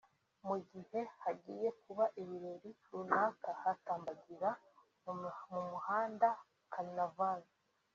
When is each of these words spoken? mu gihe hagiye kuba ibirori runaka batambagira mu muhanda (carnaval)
mu 0.47 0.57
gihe 0.69 0.99
hagiye 1.23 1.67
kuba 1.81 2.05
ibirori 2.21 2.71
runaka 2.89 3.49
batambagira 3.63 4.49
mu 5.03 5.13
muhanda 5.71 6.29
(carnaval) 6.73 7.41